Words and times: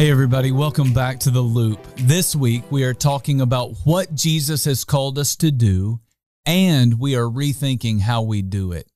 Hey, 0.00 0.10
everybody, 0.10 0.50
welcome 0.50 0.94
back 0.94 1.20
to 1.20 1.30
The 1.30 1.42
Loop. 1.42 1.78
This 1.96 2.34
week, 2.34 2.62
we 2.72 2.84
are 2.84 2.94
talking 2.94 3.42
about 3.42 3.74
what 3.84 4.14
Jesus 4.14 4.64
has 4.64 4.82
called 4.82 5.18
us 5.18 5.36
to 5.36 5.50
do, 5.50 6.00
and 6.46 6.98
we 6.98 7.16
are 7.16 7.26
rethinking 7.26 8.00
how 8.00 8.22
we 8.22 8.40
do 8.40 8.72
it. 8.72 8.88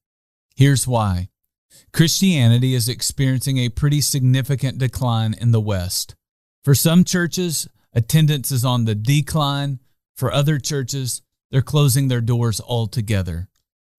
Here's 0.57 0.89
why 0.89 1.29
Christianity 1.93 2.75
is 2.75 2.89
experiencing 2.89 3.59
a 3.59 3.69
pretty 3.69 4.01
significant 4.01 4.79
decline 4.79 5.35
in 5.39 5.53
the 5.53 5.61
West. 5.61 6.15
For 6.63 6.75
some 6.75 7.05
churches, 7.05 7.69
attendance 7.93 8.51
is 8.51 8.65
on 8.65 8.87
the 8.87 8.95
decline. 8.95 9.81
For 10.17 10.33
other 10.33 10.59
churches, 10.59 11.21
they're 11.51 11.61
closing 11.61 12.09
their 12.09 12.23
doors 12.23 12.63
altogether. 12.63 13.51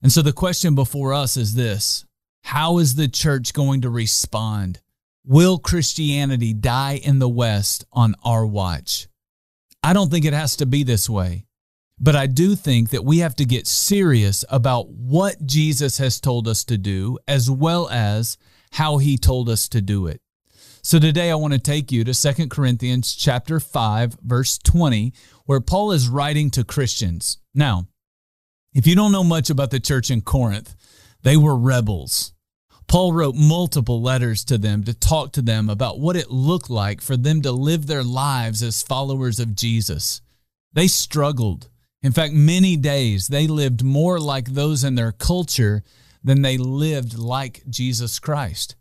And 0.01 0.11
so 0.11 0.23
the 0.23 0.33
question 0.33 0.73
before 0.73 1.13
us 1.13 1.37
is 1.37 1.53
this 1.53 2.03
How 2.45 2.79
is 2.79 2.95
the 2.95 3.07
church 3.07 3.53
going 3.53 3.81
to 3.81 3.91
respond? 3.91 4.81
Will 5.27 5.57
Christianity 5.57 6.53
die 6.53 6.99
in 7.03 7.17
the 7.17 7.27
West 7.27 7.83
on 7.91 8.13
our 8.23 8.45
watch? 8.45 9.07
I 9.81 9.91
don't 9.91 10.11
think 10.11 10.23
it 10.23 10.33
has 10.33 10.55
to 10.57 10.67
be 10.67 10.83
this 10.83 11.09
way, 11.09 11.47
but 11.99 12.15
I 12.15 12.27
do 12.27 12.53
think 12.55 12.91
that 12.91 13.03
we 13.03 13.19
have 13.19 13.35
to 13.37 13.45
get 13.45 13.65
serious 13.65 14.45
about 14.49 14.89
what 14.89 15.43
Jesus 15.43 15.97
has 15.97 16.19
told 16.21 16.47
us 16.47 16.63
to 16.65 16.77
do 16.77 17.17
as 17.27 17.49
well 17.49 17.89
as 17.89 18.37
how 18.73 18.99
he 18.99 19.17
told 19.17 19.49
us 19.49 19.67
to 19.69 19.81
do 19.81 20.05
it. 20.05 20.21
So 20.83 20.99
today 20.99 21.31
I 21.31 21.35
want 21.35 21.53
to 21.53 21.59
take 21.59 21.91
you 21.91 22.03
to 22.03 22.13
2 22.13 22.47
Corinthians 22.49 23.15
chapter 23.15 23.59
5 23.59 24.19
verse 24.21 24.59
20 24.59 25.11
where 25.45 25.59
Paul 25.59 25.91
is 25.91 26.07
writing 26.07 26.51
to 26.51 26.63
Christians. 26.63 27.39
Now, 27.55 27.87
if 28.75 28.85
you 28.85 28.95
don't 28.95 29.11
know 29.11 29.23
much 29.23 29.49
about 29.49 29.71
the 29.71 29.79
church 29.79 30.11
in 30.11 30.21
Corinth, 30.21 30.75
they 31.23 31.35
were 31.35 31.57
rebels. 31.57 32.34
Paul 32.87 33.13
wrote 33.13 33.35
multiple 33.35 34.01
letters 34.01 34.43
to 34.45 34.57
them 34.57 34.83
to 34.83 34.93
talk 34.93 35.31
to 35.33 35.41
them 35.41 35.69
about 35.69 35.99
what 35.99 36.15
it 36.15 36.31
looked 36.31 36.69
like 36.69 37.01
for 37.01 37.17
them 37.17 37.41
to 37.41 37.51
live 37.51 37.87
their 37.87 38.03
lives 38.03 38.61
as 38.61 38.83
followers 38.83 39.39
of 39.39 39.55
Jesus. 39.55 40.21
They 40.73 40.87
struggled. 40.87 41.69
In 42.03 42.11
fact, 42.11 42.33
many 42.33 42.77
days 42.77 43.27
they 43.27 43.47
lived 43.47 43.83
more 43.83 44.19
like 44.19 44.49
those 44.49 44.83
in 44.83 44.95
their 44.95 45.11
culture 45.11 45.83
than 46.23 46.41
they 46.41 46.57
lived 46.57 47.17
like 47.17 47.63
Jesus 47.69 48.19
Christ. 48.19 48.75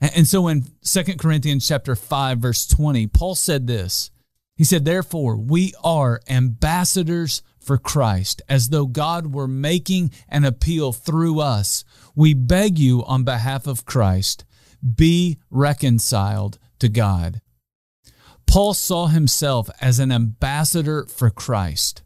And 0.00 0.26
so 0.26 0.48
in 0.48 0.64
2 0.84 1.02
Corinthians 1.18 1.66
chapter 1.66 1.96
5 1.96 2.38
verse 2.38 2.66
20, 2.66 3.06
Paul 3.08 3.34
said 3.34 3.66
this. 3.66 4.10
He 4.56 4.64
said, 4.64 4.84
"Therefore, 4.84 5.36
we 5.36 5.74
are 5.84 6.22
ambassadors 6.28 7.42
for 7.66 7.78
Christ, 7.78 8.40
as 8.48 8.68
though 8.68 8.86
God 8.86 9.34
were 9.34 9.48
making 9.48 10.12
an 10.28 10.44
appeal 10.44 10.92
through 10.92 11.40
us. 11.40 11.84
We 12.14 12.32
beg 12.32 12.78
you 12.78 13.04
on 13.04 13.24
behalf 13.24 13.66
of 13.66 13.84
Christ, 13.84 14.44
be 14.94 15.38
reconciled 15.50 16.58
to 16.78 16.88
God. 16.88 17.40
Paul 18.46 18.74
saw 18.74 19.08
himself 19.08 19.68
as 19.80 19.98
an 19.98 20.12
ambassador 20.12 21.04
for 21.06 21.30
Christ. 21.30 22.02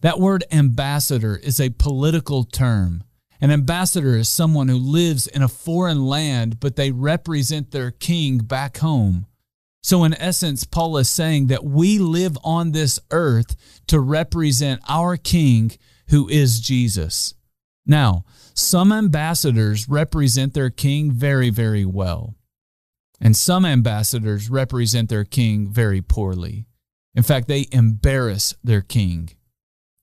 That 0.00 0.18
word 0.18 0.44
ambassador 0.50 1.36
is 1.36 1.60
a 1.60 1.70
political 1.70 2.44
term. 2.44 3.04
An 3.40 3.50
ambassador 3.50 4.16
is 4.16 4.28
someone 4.28 4.68
who 4.68 4.76
lives 4.76 5.26
in 5.26 5.42
a 5.42 5.48
foreign 5.48 6.04
land, 6.06 6.60
but 6.60 6.76
they 6.76 6.90
represent 6.90 7.70
their 7.70 7.90
king 7.90 8.38
back 8.38 8.78
home. 8.78 9.26
So, 9.84 10.02
in 10.04 10.14
essence, 10.14 10.64
Paul 10.64 10.96
is 10.96 11.10
saying 11.10 11.48
that 11.48 11.62
we 11.62 11.98
live 11.98 12.38
on 12.42 12.72
this 12.72 12.98
earth 13.10 13.54
to 13.88 14.00
represent 14.00 14.80
our 14.88 15.18
King, 15.18 15.72
who 16.08 16.26
is 16.26 16.58
Jesus. 16.58 17.34
Now, 17.84 18.24
some 18.54 18.92
ambassadors 18.92 19.86
represent 19.86 20.54
their 20.54 20.70
king 20.70 21.12
very, 21.12 21.50
very 21.50 21.84
well, 21.84 22.34
and 23.20 23.36
some 23.36 23.66
ambassadors 23.66 24.48
represent 24.48 25.10
their 25.10 25.26
king 25.26 25.68
very 25.68 26.00
poorly. 26.00 26.64
In 27.14 27.22
fact, 27.22 27.46
they 27.46 27.66
embarrass 27.70 28.54
their 28.64 28.80
king. 28.80 29.28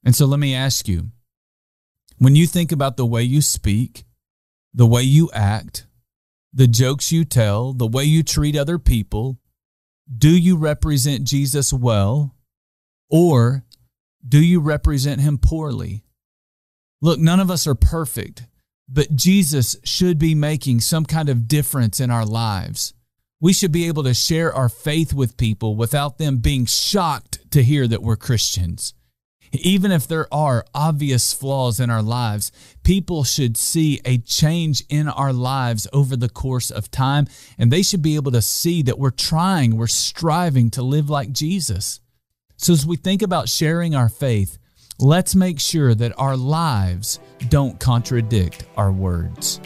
And 0.06 0.16
so, 0.16 0.28
let 0.28 0.40
me 0.40 0.53
ask 0.53 0.88
you 0.88 1.09
when 2.20 2.36
you 2.36 2.46
think 2.46 2.72
about 2.72 2.97
the 2.97 3.06
way 3.08 3.24
you 3.24 3.41
speak, 3.41 4.03
the 4.75 4.86
way 4.86 5.02
you 5.02 5.31
act, 5.34 5.88
the 6.53 6.68
jokes 6.68 7.12
you 7.12 7.25
tell, 7.25 7.74
the 7.74 7.88
way 7.88 8.03
you 8.03 8.22
treat 8.22 8.56
other 8.56 8.78
people, 8.78 9.40
do 10.16 10.29
you 10.29 10.57
represent 10.57 11.23
Jesus 11.23 11.72
well 11.72 12.35
or 13.09 13.66
do 14.27 14.44
you 14.44 14.59
represent 14.59 15.22
him 15.22 15.38
poorly? 15.38 16.03
Look, 17.01 17.19
none 17.19 17.39
of 17.39 17.49
us 17.49 17.66
are 17.66 17.75
perfect, 17.75 18.45
but 18.88 19.16
Jesus 19.16 19.75
should 19.83 20.19
be 20.19 20.35
making 20.35 20.81
some 20.81 21.05
kind 21.05 21.29
of 21.29 21.47
difference 21.47 21.99
in 21.99 22.11
our 22.11 22.25
lives. 22.25 22.94
We 23.39 23.53
should 23.53 23.72
be 23.72 23.88
able 23.88 24.03
to 24.03 24.13
share 24.13 24.53
our 24.53 24.69
faith 24.69 25.13
with 25.13 25.38
people 25.38 25.75
without 25.75 26.17
them 26.19 26.38
being 26.38 26.66
shocked 26.66 27.39
to 27.51 27.63
hear 27.63 27.88
that 27.88 28.03
we're 28.03 28.17
Christians. 28.17 28.93
Even 29.53 29.91
if 29.91 30.07
there 30.07 30.34
are 30.34 30.66
obvious 30.73 31.34
flaws 31.34 31.79
in 31.79 31.89
our 31.89 32.01
lives, 32.01 32.51
people 32.84 33.23
should 33.23 33.57
see 33.57 34.00
a 34.06 34.17
change 34.19 34.84
in 34.88 35.09
our 35.09 35.34
lives 35.34 35.88
over 35.91 36.16
the 36.16 36.29
course 36.29 36.72
of 36.72 36.89
time, 36.89 37.28
and 37.57 37.72
they 37.72 37.84
should 37.84 38.01
be 38.01 38.16
able 38.16 38.31
to 38.31 38.41
see 38.41 38.81
that 38.84 38.97
we're 38.97 39.09
trying, 39.11 39.75
we're 39.75 39.88
striving 39.88 40.69
to 40.72 40.81
live 40.81 41.09
like 41.09 41.31
Jesus. 41.31 42.00
So, 42.56 42.73
as 42.73 42.85
we 42.85 42.95
think 42.95 43.22
about 43.22 43.50
sharing 43.50 43.95
our 43.95 44.09
faith, 44.09 44.57
let's 45.00 45.35
make 45.35 45.59
sure 45.59 45.95
that 45.95 46.17
our 46.17 46.38
lives 46.38 47.19
don't 47.50 47.79
contradict 47.79 48.66
our 48.78 48.91
words. 48.91 49.59